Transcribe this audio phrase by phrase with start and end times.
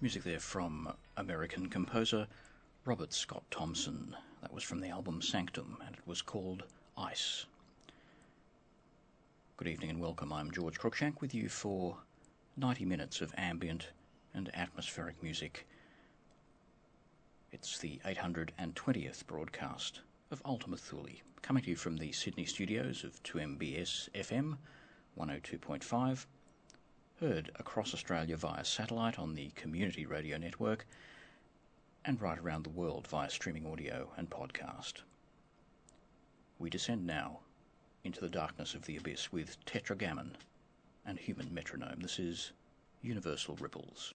[0.00, 2.28] Music there from American composer
[2.84, 4.14] Robert Scott Thompson.
[4.42, 6.62] That was from the album Sanctum, and it was called
[6.96, 7.46] Ice.
[9.56, 10.32] Good evening and welcome.
[10.32, 11.96] I'm George Cruikshank with you for
[12.56, 13.88] 90 minutes of ambient
[14.34, 15.66] and atmospheric music.
[17.50, 21.08] It's the 820th broadcast of Ultima Thule,
[21.42, 24.58] coming to you from the Sydney studios of 2MBS FM
[25.18, 26.26] 102.5
[27.20, 30.86] heard across Australia via satellite on the Community Radio Network,
[32.04, 35.02] and right around the world via streaming audio and podcast.
[36.60, 37.40] We descend now
[38.04, 40.30] into the darkness of the abyss with Tetragammon
[41.04, 42.00] and Human Metronome.
[42.00, 42.52] This is
[43.02, 44.14] Universal Ripples.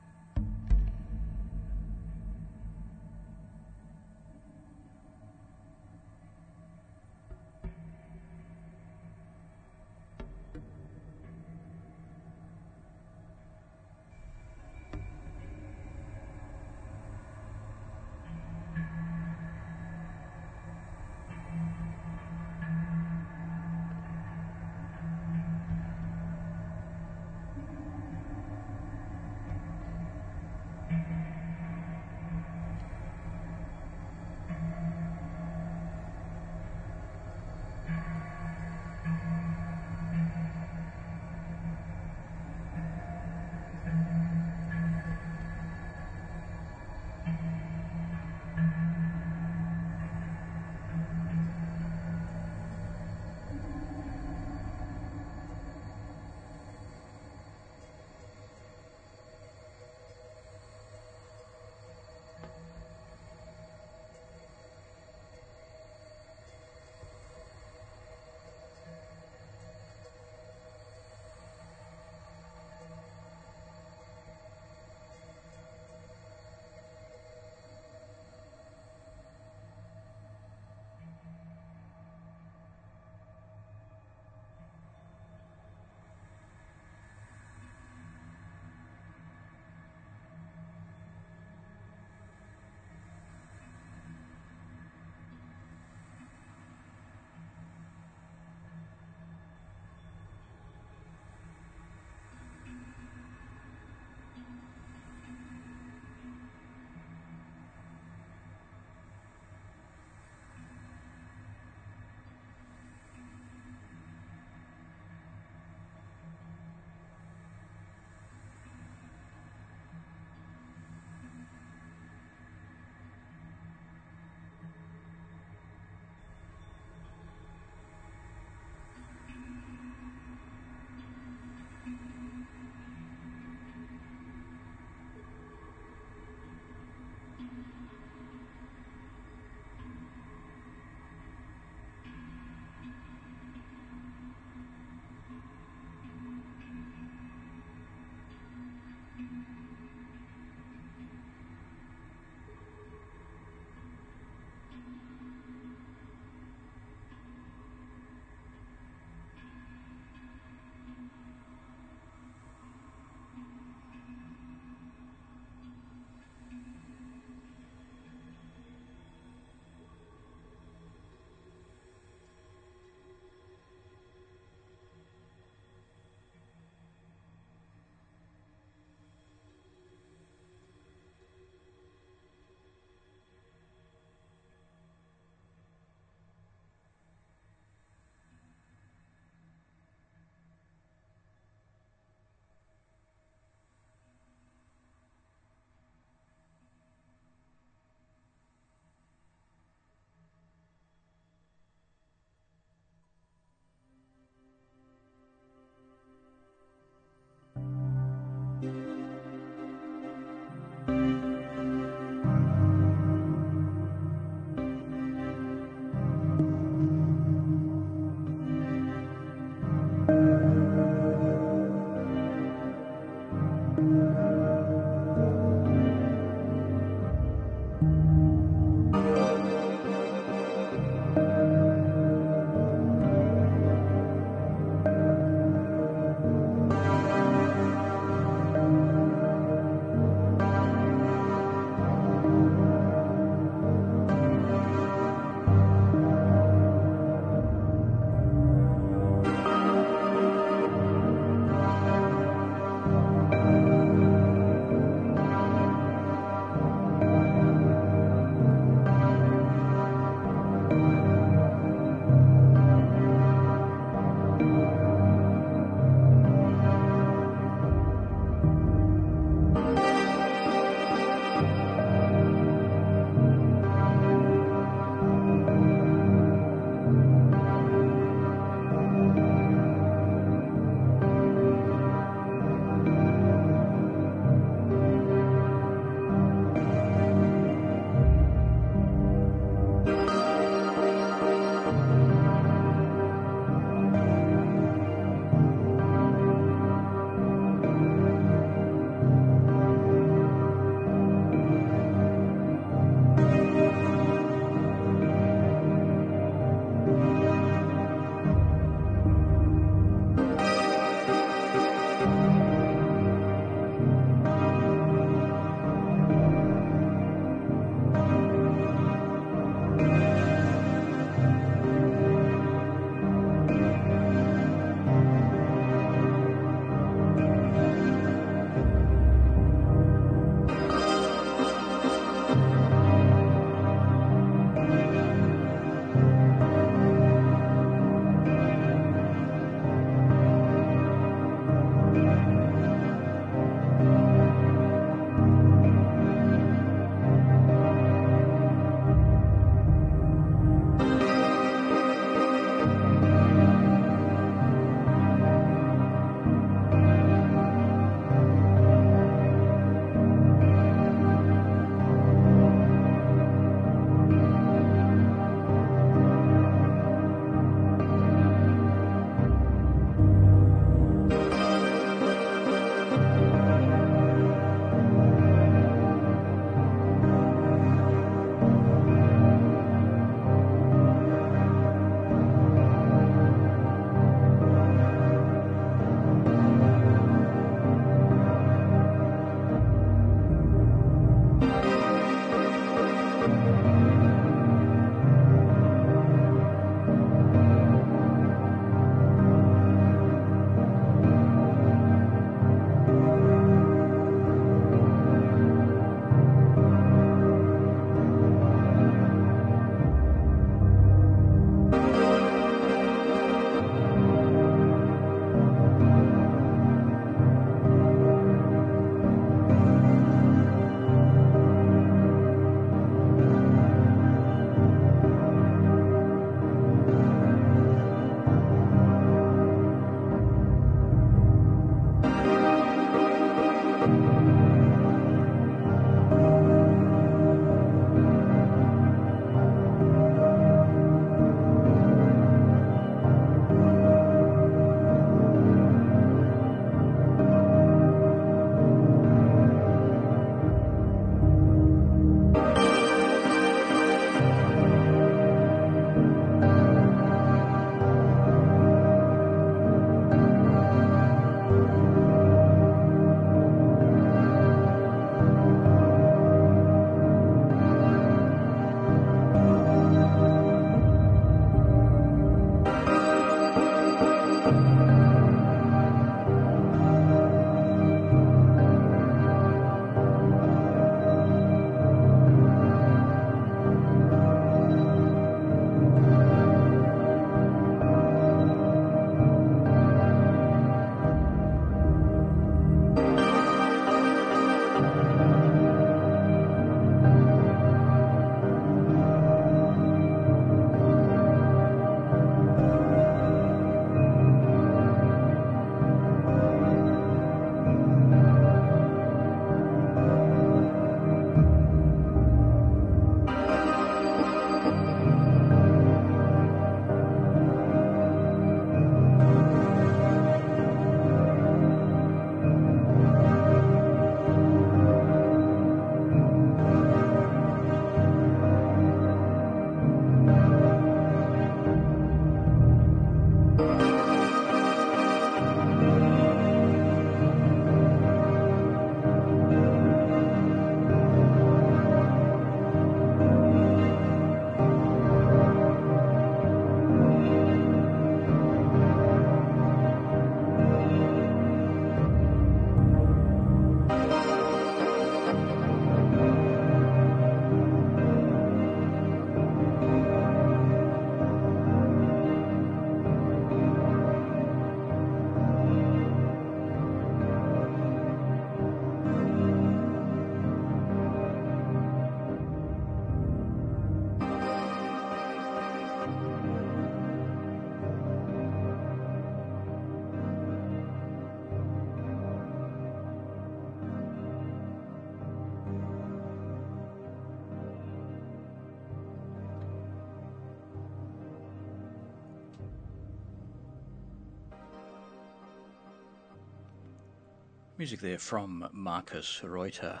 [597.84, 600.00] Music there from Markus Reuter.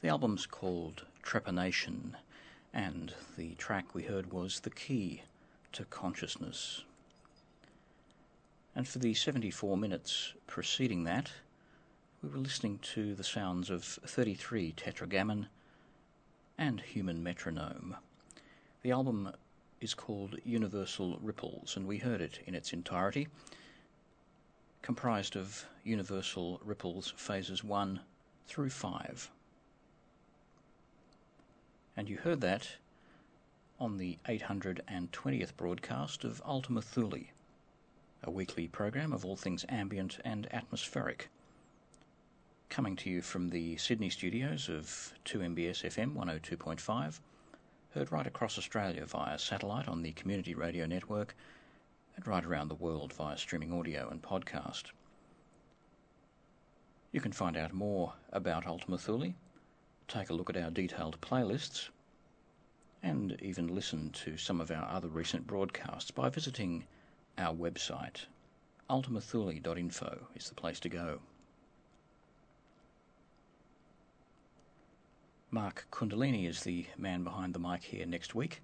[0.00, 2.14] The album's called Trepanation,
[2.72, 5.24] and the track we heard was The Key
[5.72, 6.84] to Consciousness.
[8.74, 11.30] And for the 74 minutes preceding that,
[12.22, 15.48] we were listening to the sounds of 33 Tetragammon
[16.56, 17.96] and Human Metronome.
[18.80, 19.32] The album
[19.82, 23.28] is called Universal Ripples, and we heard it in its entirety
[24.82, 28.00] comprised of universal ripples phases 1
[28.46, 29.30] through 5.
[31.96, 32.68] And you heard that
[33.80, 37.26] on the 820th broadcast of Ultima Thule,
[38.22, 41.28] a weekly program of all things ambient and atmospheric.
[42.68, 47.20] Coming to you from the Sydney studios of 2MBS FM 102.5,
[47.94, 51.34] heard right across Australia via satellite on the Community Radio Network
[52.18, 54.90] and right around the world via streaming audio and podcast.
[57.12, 59.34] You can find out more about Ultima Thule,
[60.08, 61.90] take a look at our detailed playlists,
[63.04, 66.84] and even listen to some of our other recent broadcasts by visiting
[67.38, 68.26] our website.
[68.90, 71.20] ultimathule.info is the place to go.
[75.52, 78.60] Mark Kundalini is the man behind the mic here next week,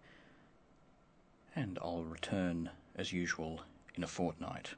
[1.54, 3.60] and I'll return as usual
[3.94, 4.70] in a fortnight.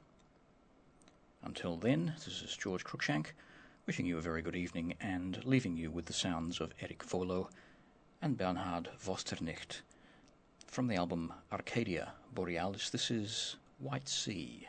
[1.43, 3.27] Until then, this is George Cruikshank
[3.85, 7.49] wishing you a very good evening and leaving you with the sounds of Erik Wøllo
[8.21, 9.81] and Bernhard Wöstheinrich
[10.67, 12.89] from the album Arcadia Borealis.
[12.89, 14.67] This is White Sea.